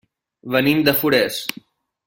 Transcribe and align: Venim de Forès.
Venim 0.55 0.81
de 0.89 0.95
Forès. 1.03 1.39